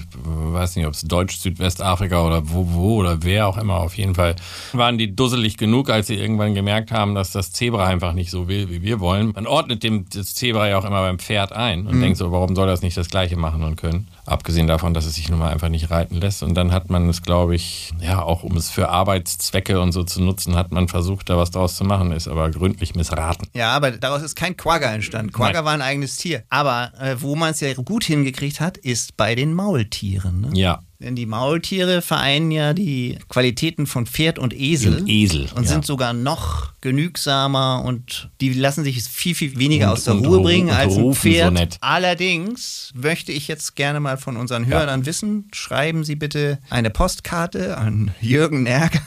[0.54, 4.36] weiß nicht, ob es Deutsch-Südwestafrika oder wo, wo oder wer auch immer, auf jeden Fall
[4.74, 8.48] waren die dusselig genug, als sie irgendwann gemerkt haben, dass das Zebra einfach nicht so
[8.48, 9.32] will, wie wir wollen.
[9.36, 11.88] Man ordnet dem, das Zebra ja auch immer beim Pferd ein Mhm.
[11.88, 14.08] und denkt so, warum soll das nicht das Gleiche machen und können?
[14.26, 16.44] Abgesehen davon, dass es sich nun mal einfach nicht reiten lässt.
[16.44, 20.04] Und dann hat man es, glaube ich, ja, auch um es für Arbeitszwecke und so
[20.04, 23.48] zu nutzen, hat man versucht, da was draus zu machen, ist aber gründlich missraten.
[23.54, 25.32] Ja, aber daraus ist kein Quagga entstanden.
[25.34, 25.66] Quagga Nein.
[25.66, 26.44] war ein eigenes Tier.
[26.50, 30.43] Aber äh, wo man es ja gut hingekriegt hat, ist bei den Maultieren.
[30.52, 30.60] Ne?
[30.60, 35.00] Ja, Denn die Maultiere vereinen ja die Qualitäten von Pferd und Esel.
[35.02, 35.70] Und Esel, Und ja.
[35.70, 40.38] sind sogar noch genügsamer und die lassen sich viel, viel weniger Und- aus der Ruhe
[40.40, 41.54] ru- bringen als ein so Pferd.
[41.54, 41.78] nett.
[41.82, 47.78] Allerdings möchte ich jetzt gerne mal von unseren Hörern wissen, schreiben Sie bitte eine Postkarte
[47.78, 49.02] an Jürgen Nerger.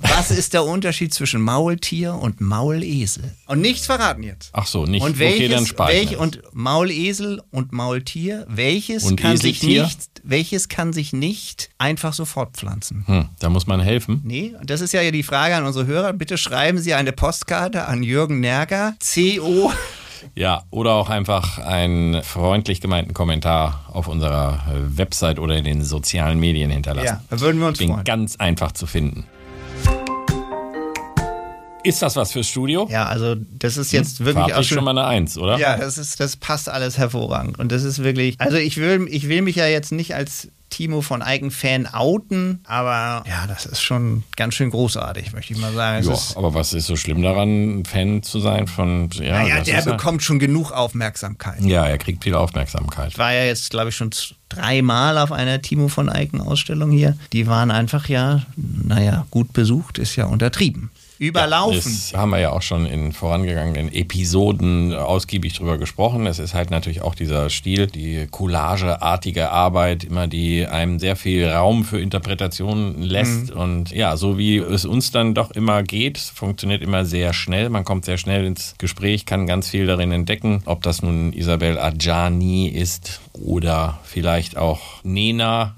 [0.00, 3.24] Was ist der Unterschied zwischen Maultier und Maulesel?
[3.46, 4.50] Und nichts verraten jetzt.
[4.52, 5.02] Ach so, nicht.
[5.04, 9.82] Und welches, okay, dann welch, und Maulesel und Maultier, welches Und kann sich Eseltier?
[9.84, 13.04] nicht, welches kann sich nicht einfach so fortpflanzen?
[13.06, 14.20] Hm, da muss man helfen.
[14.24, 16.12] Nee, das ist ja die Frage an unsere Hörer.
[16.12, 19.72] Bitte schreiben Sie eine Postkarte an Jürgen Nerger, CO.
[20.36, 26.38] Ja, oder auch einfach einen freundlich gemeinten Kommentar auf unserer Website oder in den sozialen
[26.38, 27.06] Medien hinterlassen.
[27.06, 28.04] Ja, da würden wir uns Bin freuen.
[28.04, 29.24] ganz einfach zu finden.
[31.84, 32.88] Ist das was fürs Studio?
[32.90, 35.58] Ja, also das ist jetzt wirklich Farblich auch schon mal eine Eins, oder?
[35.58, 37.58] Ja, das ist, das passt alles hervorragend.
[37.58, 41.02] Und das ist wirklich, also ich will, ich will mich ja jetzt nicht als Timo
[41.02, 46.06] von Eigen-Fan outen, aber ja, das ist schon ganz schön großartig, möchte ich mal sagen.
[46.06, 49.10] Ja, aber was ist so schlimm daran, ein Fan zu sein von.
[49.12, 51.60] Ja, naja, der ist ja- bekommt schon genug Aufmerksamkeit.
[51.62, 53.10] Ja, er kriegt viel Aufmerksamkeit.
[53.10, 54.10] Ich war ja jetzt, glaube ich, schon
[54.48, 57.18] dreimal auf einer Timo von Eiken-Ausstellung hier.
[57.34, 60.90] Die waren einfach ja, naja, gut besucht, ist ja untertrieben.
[61.22, 61.80] Überlaufen.
[61.80, 66.26] Das haben wir ja auch schon in vorangegangenen Episoden ausgiebig drüber gesprochen.
[66.26, 71.48] Es ist halt natürlich auch dieser Stil, die collageartige Arbeit, immer die einem sehr viel
[71.48, 73.52] Raum für Interpretationen lässt.
[73.52, 77.68] Und ja, so wie es uns dann doch immer geht, funktioniert immer sehr schnell.
[77.68, 80.62] Man kommt sehr schnell ins Gespräch, kann ganz viel darin entdecken.
[80.64, 85.76] Ob das nun Isabel Adjani ist oder vielleicht auch Nena.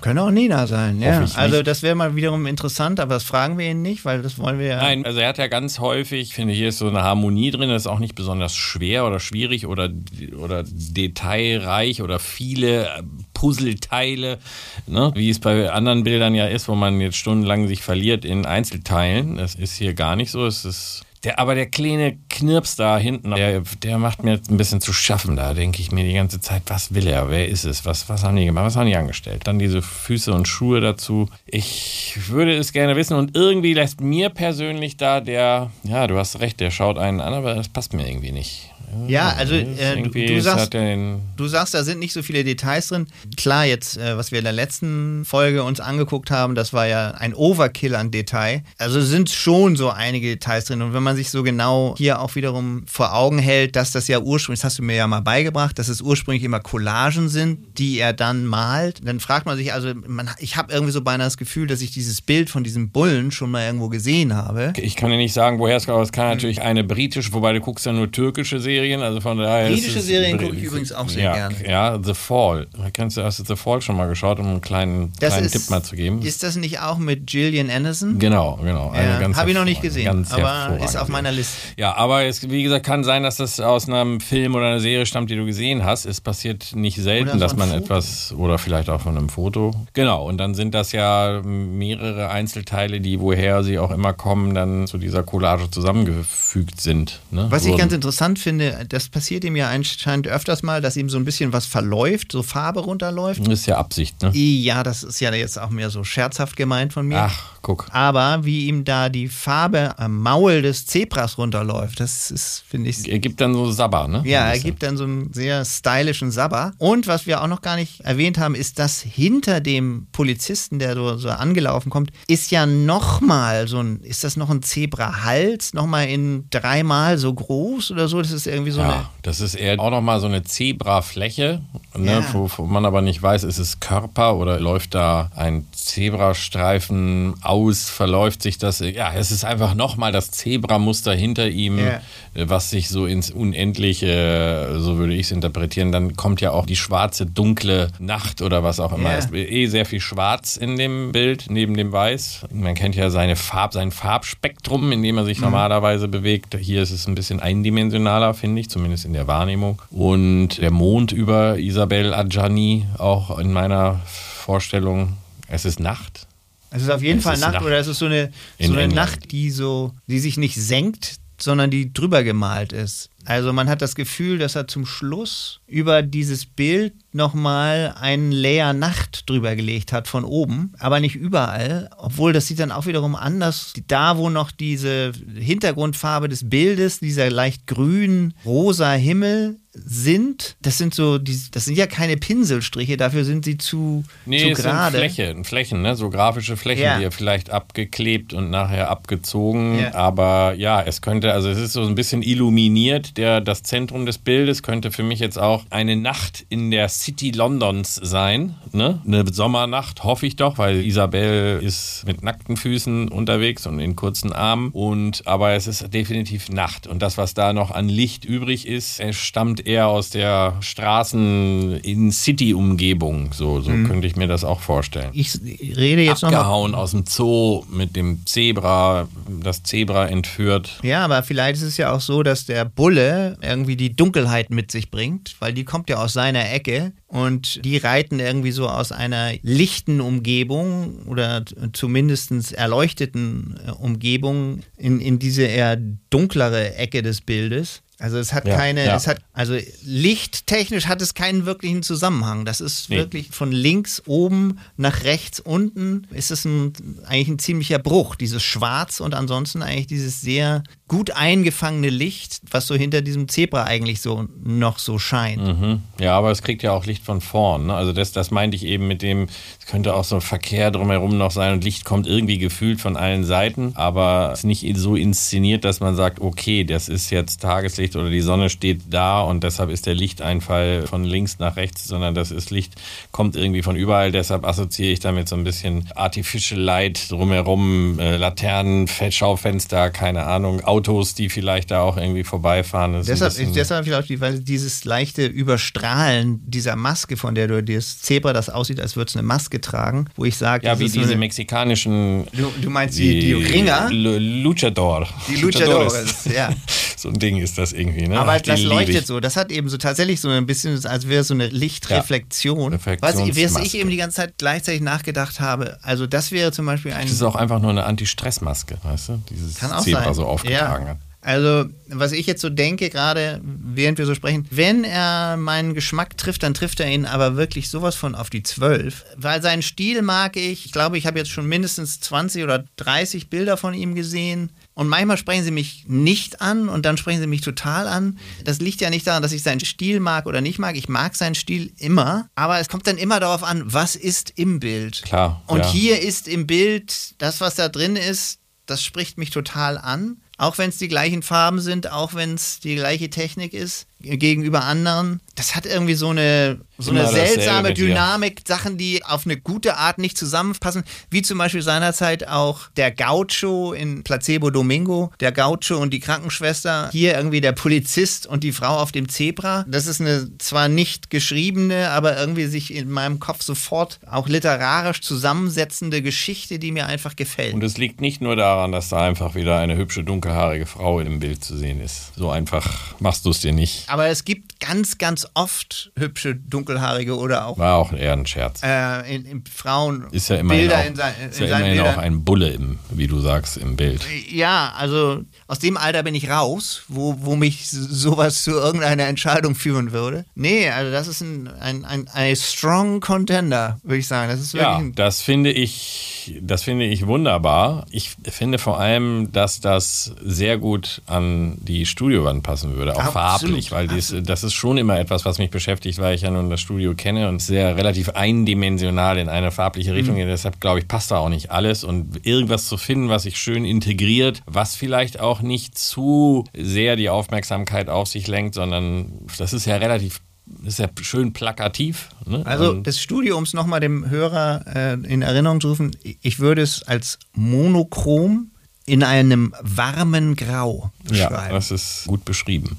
[0.00, 1.24] Können auch Nina sein, ja.
[1.34, 4.58] Also das wäre mal wiederum interessant, aber das fragen wir ihn nicht, weil das wollen
[4.58, 4.75] wir ja.
[4.76, 7.68] Nein, also er hat ja ganz häufig, ich finde, hier ist so eine Harmonie drin,
[7.68, 9.90] das ist auch nicht besonders schwer oder schwierig oder,
[10.38, 13.02] oder detailreich oder viele äh,
[13.34, 14.38] Puzzleteile,
[14.86, 15.12] ne?
[15.14, 19.36] wie es bei anderen Bildern ja ist, wo man jetzt stundenlang sich verliert in Einzelteilen.
[19.36, 20.46] Das ist hier gar nicht so.
[20.46, 24.56] Es ist der, aber der kleine Knirps da hinten, der, der macht mir jetzt ein
[24.56, 25.34] bisschen zu schaffen.
[25.34, 27.30] Da denke ich mir die ganze Zeit, was will er?
[27.30, 27.84] Wer ist es?
[27.84, 28.64] Was, was haben die gemacht?
[28.64, 29.42] Was haben die angestellt?
[29.44, 31.28] Dann diese Füße und Schuhe dazu.
[31.46, 36.38] Ich würde es gerne wissen und irgendwie lässt mir persönlich da der, ja, du hast
[36.38, 38.70] recht, der schaut einen an, aber das passt mir irgendwie nicht.
[39.08, 43.06] Ja, also äh, du, du, sagst, du sagst, da sind nicht so viele Details drin.
[43.36, 47.12] Klar, jetzt, äh, was wir in der letzten Folge uns angeguckt haben, das war ja
[47.12, 48.62] ein Overkill an Detail.
[48.78, 50.82] Also sind schon so einige Details drin.
[50.82, 54.20] Und wenn man sich so genau hier auch wiederum vor Augen hält, dass das ja
[54.20, 57.98] ursprünglich, das hast du mir ja mal beigebracht, dass es ursprünglich immer Collagen sind, die
[57.98, 61.36] er dann malt, dann fragt man sich, also man, ich habe irgendwie so beinahe das
[61.36, 64.72] Gefühl, dass ich dieses Bild von diesem Bullen schon mal irgendwo gesehen habe.
[64.76, 67.52] ich kann dir nicht sagen, woher es kommt, aber es kann natürlich eine britische, wobei
[67.52, 69.68] du guckst ja nur türkische Serien, also von daher.
[69.68, 71.68] Britische Serien gucke ich übrigens auch sehr ja, gerne.
[71.68, 72.68] Ja, The Fall.
[72.92, 75.52] Kennst du, hast du The Fall schon mal geschaut, um einen kleinen, Das kleinen ist,
[75.52, 76.22] Tipp mal zu geben?
[76.22, 78.18] Ist das nicht auch mit Gillian Anderson?
[78.18, 78.92] Genau, genau.
[78.94, 81.56] Ja, habe ich noch nicht gesehen, aber ist auf meiner Liste.
[81.76, 85.06] Ja, aber es, wie gesagt, kann sein, dass das aus einem Film oder einer Serie
[85.06, 86.06] stammt, die du gesehen hast.
[86.06, 87.82] Es passiert nicht selten, dass man Foto.
[87.82, 89.72] etwas, oder vielleicht auch von einem Foto.
[89.94, 94.86] Genau, und dann sind das ja mehrere Einzelteile, die woher sie auch immer kommen, dann
[94.86, 97.20] zu dieser Collage zusammengefügt sind.
[97.30, 97.46] Ne?
[97.50, 101.18] Was ich ganz interessant finde, das passiert ihm ja anscheinend öfters mal, dass ihm so
[101.18, 103.40] ein bisschen was verläuft, so Farbe runterläuft.
[103.46, 104.30] Das ist ja Absicht, ne?
[104.34, 107.22] Ja, das ist ja jetzt auch mehr so scherzhaft gemeint von mir.
[107.22, 107.86] Ach, guck.
[107.90, 113.08] Aber wie ihm da die Farbe am Maul des Zebras runterläuft, das ist, finde ich,
[113.08, 114.22] Er gibt dann so Sabber, ne?
[114.24, 116.72] Ja, er gibt dann so einen sehr stylischen Sabber.
[116.78, 120.94] Und was wir auch noch gar nicht erwähnt haben, ist, dass hinter dem Polizisten, der
[120.94, 126.08] so, so angelaufen kommt, ist ja nochmal so ein, ist das noch ein Zebrahals, nochmal
[126.08, 128.20] in dreimal so groß oder so?
[128.20, 128.90] Das ist irgendwie so eine.
[128.92, 131.60] Ja, das ist eher auch nochmal so eine Zebrafläche,
[131.96, 132.24] ne, Ja.
[132.32, 137.88] wo, wo man aber nicht weiß, ist es Körper oder läuft da ein Zebrastreifen aus,
[137.88, 138.80] verläuft sich das.
[138.80, 142.00] Ja, es ist einfach nochmal das Zebramuster hinter ihm, Ja.
[142.34, 145.92] was sich so ins Unendliche, so würde ich es interpretieren.
[145.92, 149.12] Dann kommt ja auch die schwarze, dunkle Nacht oder was auch immer.
[149.14, 152.46] Es ist eh sehr viel Schwarz in dem Bild, neben dem Weiß.
[152.52, 155.26] Man kennt ja seine Farb, sein Farbspektrum, in dem er Mhm.
[155.26, 156.56] sich normalerweise bewegt.
[156.58, 159.80] Hier ist es ein bisschen eindimensionaler, finde ich, zumindest in der Wahrnehmung.
[159.90, 165.14] Und der Mond über Isabel Adjani, auch in meiner Vorstellung,
[165.48, 166.26] es ist Nacht.
[166.70, 167.64] Es ist auf jeden Es Fall Nacht, Nacht.
[167.64, 168.92] oder es ist so eine, In so eine.
[168.92, 173.10] Nacht, die so, die sich nicht senkt, sondern die drüber gemalt ist.
[173.26, 178.72] Also man hat das Gefühl, dass er zum Schluss über dieses Bild nochmal einen Layer
[178.72, 183.16] Nacht drüber gelegt hat von oben, aber nicht überall, obwohl das sieht dann auch wiederum
[183.16, 183.72] anders.
[183.88, 190.94] Da, wo noch diese Hintergrundfarbe des Bildes, dieser leicht grün, rosa Himmel sind, das sind
[190.94, 194.98] so, das sind ja keine Pinselstriche, dafür sind sie zu, Nee, zu es sind gerade.
[194.98, 195.96] Fläche, Flächen, ne?
[195.96, 196.98] so grafische Flächen, Ja.
[196.98, 199.78] die er vielleicht abgeklebt und nachher abgezogen.
[199.78, 199.94] Ja.
[199.94, 204.18] Aber ja, es könnte, also es ist so ein bisschen illuminiert, der, das Zentrum des
[204.18, 208.54] Bildes könnte für mich jetzt auch eine Nacht in der City Londons sein.
[208.72, 209.00] Ne?
[209.06, 214.32] Eine Sommernacht, hoffe ich doch, weil Isabel ist mit nackten Füßen unterwegs und in kurzen
[214.32, 214.70] Armen.
[214.70, 216.86] Und aber es ist definitiv Nacht.
[216.86, 222.12] Und das, was da noch an Licht übrig ist, stammt eher aus der Straßen in
[222.12, 223.32] City-Umgebung.
[223.32, 225.10] So, so könnte ich mir das auch vorstellen.
[225.12, 226.40] Ich rede jetzt nochmal.
[226.40, 229.08] Abgehauen aus dem Zoo mit dem Zebra,
[229.42, 230.78] das Zebra entführt.
[230.82, 233.05] Ja, aber vielleicht ist es ja auch so, dass der Bulle
[233.42, 237.76] irgendwie die Dunkelheit mit sich bringt, weil die kommt ja aus seiner Ecke und die
[237.76, 245.42] reiten irgendwie so aus einer lichten Umgebung oder zumindest erleuchteten äh, Umgebung in, in diese
[245.42, 245.76] eher
[246.10, 247.82] dunklere Ecke des Bildes.
[247.98, 248.94] Also es hat Ja, keine, ja.
[248.94, 252.44] es hat, also lichttechnisch hat es keinen wirklichen Zusammenhang.
[252.44, 252.96] Das ist Nee.
[252.98, 256.72] wirklich von links oben nach rechts unten ist es ein,
[257.06, 258.14] eigentlich ein ziemlicher Bruch.
[258.14, 263.64] Dieses Schwarz und ansonsten eigentlich dieses sehr gut eingefangene Licht, was so hinter diesem Zebra
[263.64, 265.42] eigentlich so noch so scheint.
[265.42, 265.80] Mhm.
[265.98, 267.66] Ja, aber es kriegt ja auch Licht von vorn.
[267.66, 267.74] Ne?
[267.74, 269.28] Also das, das meinte ich eben mit dem,
[269.66, 273.72] könnte auch so Verkehr drumherum noch sein und Licht kommt irgendwie gefühlt von allen Seiten,
[273.74, 278.08] aber es ist nicht so inszeniert, dass man sagt, okay, das ist jetzt Tageslicht oder
[278.10, 282.30] die Sonne steht da und deshalb ist der Lichteinfall von links nach rechts, sondern das
[282.30, 282.74] ist Licht,
[283.10, 284.12] kommt irgendwie von überall.
[284.12, 290.26] Deshalb assoziiere ich damit so ein bisschen Artificial Light drumherum, äh, Laternen, Fe- Schaufenster, keine
[290.26, 292.92] Ahnung, Autos, die vielleicht da auch irgendwie vorbeifahren.
[292.92, 298.00] Das Deshalb, bisschen- deshalb vielleicht, weil dieses leichte Überstrahlen dieser Maske, von der du das
[298.00, 301.00] Zebra, das aussieht, als würde es eine Maske tragen, wo ich sage, Ja, wie diese
[301.02, 302.26] eine- mexikanischen.
[302.32, 303.88] Du, du meinst die, die Ringer?
[303.90, 305.06] Lu- Luchador.
[305.28, 306.50] Die Luchadores, ja.
[306.98, 308.18] So ein Ding ist das irgendwie, ne?
[308.18, 309.20] Aber Ach, das leuchtet so.
[309.20, 312.72] Das hat eben so tatsächlich so ein bisschen, als wäre so eine Lichtreflexion.
[312.72, 313.78] Ja, was, ich, was ich Reflexionsmaske.
[313.78, 315.78] eben die ganze Zeit gleichzeitig nachgedacht habe.
[315.82, 317.02] Also das wäre zum Beispiel ein...
[317.02, 319.22] Das ist auch einfach nur eine Anti-Stress-Maske, weißt du?
[319.30, 320.14] Dieses Kann auch Zebra sein.
[320.14, 320.90] so aufgetragen ja.
[320.92, 320.98] hat.
[321.26, 326.16] Also, was ich jetzt so denke, gerade während wir so sprechen, wenn er meinen Geschmack
[326.16, 329.04] trifft, dann trifft er ihn aber wirklich sowas von auf die 12.
[329.16, 330.66] Weil seinen Stil mag ich.
[330.66, 334.50] Ich glaube, ich habe jetzt schon mindestens 20 oder 30 Bilder von ihm gesehen.
[334.74, 338.20] Und manchmal sprechen sie mich nicht an und dann sprechen sie mich total an.
[338.44, 340.76] Das liegt ja nicht daran, dass ich seinen Stil mag oder nicht mag.
[340.76, 342.28] Ich mag seinen Stil immer.
[342.36, 345.02] Aber es kommt dann immer darauf an, was ist im Bild.
[345.02, 345.72] Klar, Und ja.
[345.72, 350.18] hier ist im Bild das, was da drin ist, das spricht mich total an.
[350.38, 354.64] Auch wenn es die gleichen Farben sind, auch wenn es die gleiche Technik ist gegenüber
[354.64, 355.20] anderen.
[355.34, 357.74] Das hat irgendwie so eine, so Immer eine seltsame.
[357.74, 360.84] Dynamik, Sachen, die auf eine gute Art nicht zusammenpassen.
[361.10, 366.90] Wie zum Beispiel seinerzeit auch der Gaucho in Placebo Domingo, der Gaucho und die Krankenschwester.
[366.92, 369.64] Hier irgendwie der Polizist und die Frau auf dem Zebra.
[369.68, 375.00] Das ist eine zwar nicht geschriebene, aber irgendwie sich in meinem Kopf sofort auch literarisch
[375.00, 377.54] zusammensetzende Geschichte, die mir einfach gefällt.
[377.54, 381.20] Und es liegt nicht nur daran, dass da einfach wieder eine hübsche, dunkelhaarige Frau im
[381.20, 382.12] Bild zu sehen ist.
[382.16, 383.88] So einfach machst du es dir nicht.
[383.88, 388.60] Aber es gibt ganz, ganz oft hübsche, dunkelhaarige oder auch War auch eher ein Scherz.
[388.62, 391.60] äh, in, in Frauen Ist ja immerhin, Bilder auch, in, sein, ist in ja seinen
[391.64, 392.04] immerhin auch Bildern.
[392.04, 394.02] ein Bulle, im, wie du sagst, im Bild.
[394.30, 399.04] Ja, also aus dem Alter bin ich raus, wo, wo mich so- sowas zu irgendeiner
[399.06, 400.24] Entscheidung führen würde.
[400.34, 404.30] Nee, also das ist ein, ein, ein, ein strong contender, würde ich sagen.
[404.30, 407.86] Das ist wirklich Ja, das finde ich, das finde ich wunderbar.
[407.90, 413.12] Ich finde vor allem, dass das sehr gut an die Studiowand passen würde, auch Absolut,
[413.14, 416.50] farblich, weil dies, das ist schon immer etwas, was mich beschäftigt, weil ich ja nun
[416.50, 420.28] das Studio kenne und sehr relativ eindimensional in eine farbliche Richtung Mhm.
[420.28, 423.64] Deshalb glaube ich, passt da auch nicht alles und irgendwas zu finden, was sich schön
[423.64, 429.66] integriert, was vielleicht auch nicht zu sehr die Aufmerksamkeit auf sich lenkt, sondern das ist
[429.66, 430.20] ja relativ,
[430.64, 432.08] ist ja schön plakativ.
[432.24, 432.42] Ne?
[432.44, 436.62] also das Studio, um es nochmal dem Hörer äh, in Erinnerung zu rufen, ich würde
[436.62, 438.50] es als monochrom
[438.86, 441.54] in einem warmen Grau Ja, beschreiben.
[441.54, 442.78] das ist gut beschrieben.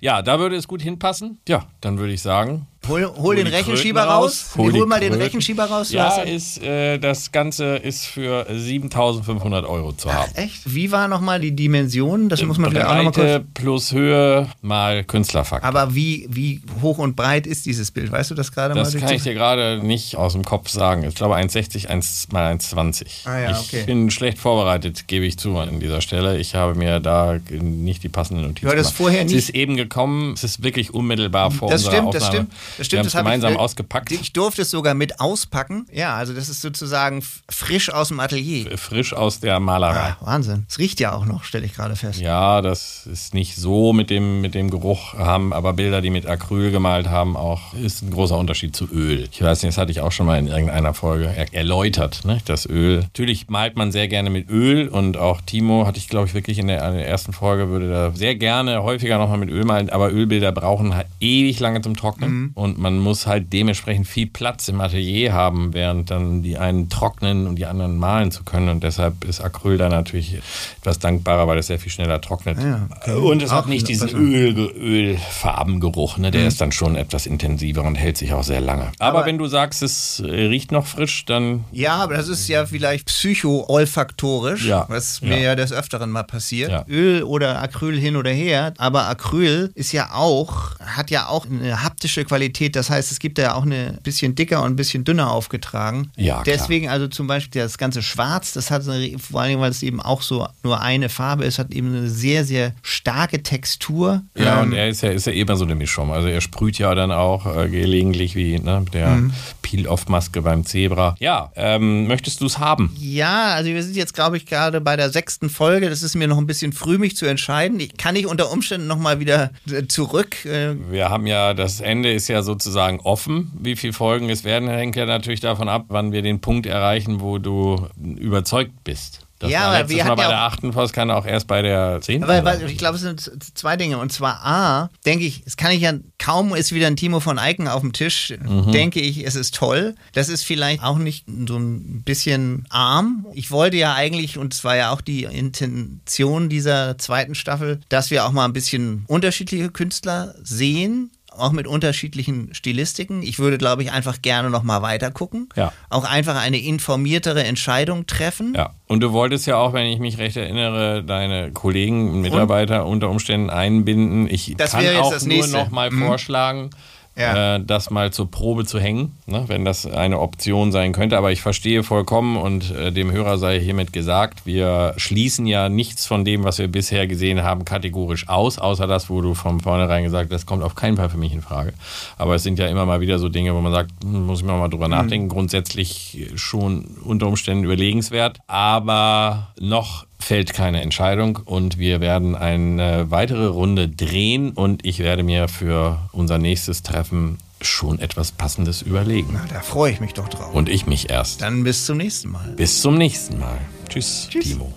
[0.00, 1.38] Ja, da würde es gut hinpassen.
[1.48, 2.66] Ja, dann würde ich sagen.
[2.88, 4.46] Hol, hol den die Rechenschieber Kröten raus.
[4.56, 5.22] Hol, hol mal den Kröten.
[5.22, 5.92] Rechenschieber raus.
[5.92, 10.30] Ja, ist, äh, das Ganze ist für 7500 Euro zu haben.
[10.34, 10.62] Echt?
[10.64, 12.28] Wie war nochmal die Dimension?
[12.28, 13.44] Das muss man vielleicht auch nochmal kurz.
[13.54, 15.68] plus Höhe mal Künstlerfaktor.
[15.68, 18.10] Aber wie, wie hoch und breit ist dieses Bild?
[18.10, 19.00] Weißt du das gerade Das mal?
[19.00, 21.04] kann ich dir gerade nicht aus dem Kopf sagen.
[21.04, 23.06] Ich glaube 1,60, 1 mal 1,20.
[23.26, 23.84] Ah ja, ich okay.
[23.84, 26.38] bin schlecht vorbereitet, gebe ich zu an dieser Stelle.
[26.38, 28.96] Ich habe mir da nicht die passenden Notizen Du hattest gemacht.
[29.12, 32.46] vorher Es ist eben gekommen, es ist wirklich unmittelbar vor Das unserer stimmt, das Aufnahme.
[32.46, 32.77] stimmt.
[32.78, 34.12] Das Wir stimmt, haben das hab ich- gemeinsam äh, ausgepackt.
[34.12, 35.86] Ich durfte es sogar mit auspacken.
[35.92, 38.78] Ja, also das ist sozusagen frisch aus dem Atelier.
[38.78, 40.10] frisch aus der Malerei.
[40.10, 40.64] Ah, Wahnsinn.
[40.68, 42.20] Es riecht ja auch noch, stelle ich gerade fest.
[42.20, 46.26] Ja, das ist nicht so mit dem, mit dem Geruch, haben aber Bilder, die mit
[46.26, 49.28] Acryl gemalt haben, auch ist ein großer Unterschied zu Öl.
[49.32, 52.38] Ich weiß nicht, das hatte ich auch schon mal in irgendeiner Folge er erläutert, ne?
[52.44, 53.00] das Öl.
[53.00, 56.58] Natürlich malt man sehr gerne mit Öl und auch Timo hatte ich, glaube ich, wirklich
[56.58, 59.90] in der, in der ersten Folge, würde da sehr gerne häufiger nochmal mit Öl malen,
[59.90, 64.68] aber Ölbilder brauchen halt ewig lange zum Trocknen und man muss halt dementsprechend viel Platz
[64.68, 68.82] im Atelier haben, während dann die einen trocknen und die anderen malen zu können und
[68.82, 70.38] deshalb ist Acryl da natürlich
[70.80, 72.58] etwas dankbarer, weil es sehr viel schneller trocknet.
[72.60, 73.14] Ja, okay.
[73.14, 74.08] Und es Auch hat nicht diesen.
[74.10, 76.30] Öl, Ölfarbengeruch, ne?
[76.30, 78.90] der ist dann schon etwas intensiver und hält sich auch sehr lange.
[78.98, 82.48] Aber, Aber- wenn du sagst, es äh, riecht noch frisch, dann Ja, aber das ist
[82.48, 85.28] ja vielleicht psycho-olfaktorisch, Ja, was ja.
[85.28, 86.70] mir ja des Öfteren mal passiert.
[86.70, 86.84] Ja.
[86.88, 91.82] Öl oder Acryl hin oder her, aber Acryl ist ja auch, hat ja auch eine
[91.82, 95.30] haptische Qualität, das heißt, es gibt ja auch eine bisschen dicker und ein bisschen dünner
[95.30, 96.10] aufgetragen.
[96.16, 96.44] Ja, klar.
[96.44, 100.00] Deswegen also zum Beispiel das ganze Schwarz, das hat eine, vor allem, weil es eben
[100.00, 104.22] auch so nur eine Farbe ist, hat eben eine sehr, sehr starke Textur.
[104.36, 106.12] Ja, Ähm, und er ist ja, ist ja immer so eine Mischung.
[106.12, 109.32] Also er sprüht ja dann auch äh, gelegentlich wie ne, der Mhm.
[109.62, 111.14] Peel-Off-Maske beim Zebra.
[111.20, 112.94] Ja, ähm, möchtest du es haben?
[112.98, 115.90] Ja, also wir sind jetzt, glaube ich, gerade bei der sechsten Folge.
[115.90, 117.78] Das ist mir noch ein bisschen früh, mich zu entscheiden.
[117.80, 120.44] Ich kann ich unter Umständen nochmal wieder äh, zurück.
[120.46, 123.52] Äh, Wir haben ja, das Ende ist ja sozusagen offen.
[123.60, 127.20] Wie viele Folgen es werden, hängt ja natürlich davon ab, wann wir den Punkt erreichen,
[127.20, 129.20] wo du überzeugt bist.
[129.38, 132.00] Das Ja, war aber letztes Mal bei der achten Post, kann auch erst bei der
[132.00, 132.26] zehnten.
[132.26, 133.98] Weil, weil ich glaube, es sind zwei Dinge.
[133.98, 137.38] Und zwar A, denke ich, es kann ich ja, kaum ist wieder ein Timo von
[137.38, 138.34] Eiken auf dem Tisch,
[138.72, 139.94] denke ich, es ist toll.
[140.12, 143.26] Das ist vielleicht auch nicht so ein bisschen arm.
[143.32, 148.10] Ich wollte ja eigentlich, und es war ja auch die Intention dieser zweiten Staffel, dass
[148.10, 151.12] wir auch mal ein bisschen unterschiedliche Künstler sehen.
[151.38, 153.22] Auch mit unterschiedlichen Stilistiken.
[153.22, 155.48] Ich würde, glaube ich, einfach gerne noch mal weiter gucken.
[155.56, 155.72] Ja.
[155.90, 158.54] Auch einfach eine informiertere Entscheidung treffen.
[158.56, 162.86] Ja, und du wolltest ja auch, wenn ich mich recht erinnere, deine Kollegen und Mitarbeiter
[162.86, 164.28] unter Umständen einbinden.
[164.28, 165.56] Ich Das kann auch das nur Nächste.
[165.56, 166.06] noch mal Mhm.
[166.06, 166.70] vorschlagen,
[167.18, 167.56] Ja.
[167.56, 171.18] äh, das mal zur Probe zu hängen, ne, wenn das eine Option sein könnte.
[171.18, 176.06] Aber ich verstehe vollkommen und äh, dem Hörer sei hiermit gesagt, wir schließen ja nichts
[176.06, 180.04] von dem, was wir bisher gesehen haben, kategorisch aus, außer das, wo du von vornherein
[180.04, 181.72] gesagt hast, das kommt auf keinen Fall für mich in Frage.
[182.16, 184.44] Aber es sind ja immer mal wieder so Dinge, wo man sagt, hm, muss ich
[184.46, 185.28] mir mal drüber nachdenken.
[185.28, 193.46] Grundsätzlich schon unter Umständen überlegenswert, aber noch fällt keine Entscheidung und wir werden eine weitere
[193.46, 199.30] Runde drehen und ich werde mir für unser nächstes Treffen schon etwas Passendes überlegen.
[199.32, 200.54] Na, da freue ich mich doch drauf.
[200.54, 201.42] Und ich mich erst.
[201.42, 202.48] Dann bis zum nächsten Mal.
[202.56, 203.58] Bis zum nächsten Mal.
[203.88, 204.44] Tschüss, Tschüss.
[204.44, 204.72] Timo.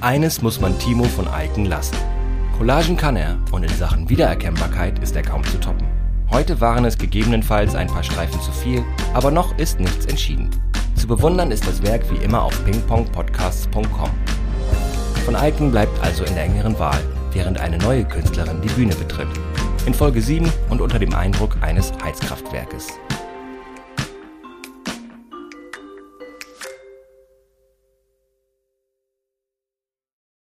[0.00, 1.96] Eines muss man Timo von Eiken lassen.
[2.56, 5.86] Collagen kann er und in Sachen Wiedererkennbarkeit ist er kaum zu toppen.
[6.30, 10.50] Heute waren es gegebenenfalls ein paar Streifen zu viel, aber noch ist nichts entschieden.
[11.00, 14.10] Zu bewundern ist das Werk wie immer auf pingpongpodcasts.com.
[15.24, 17.00] Von Eiken bleibt also in der engeren Wahl,
[17.32, 19.28] während eine neue Künstlerin die Bühne betritt.
[19.86, 22.88] In Folge 7 und unter dem Eindruck eines Heizkraftwerkes.